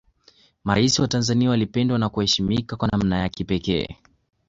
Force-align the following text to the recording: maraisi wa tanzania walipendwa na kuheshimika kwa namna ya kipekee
maraisi 0.63 1.01
wa 1.01 1.07
tanzania 1.07 1.49
walipendwa 1.49 1.99
na 1.99 2.09
kuheshimika 2.09 2.75
kwa 2.75 2.87
namna 2.87 3.17
ya 3.19 3.29
kipekee 3.29 3.95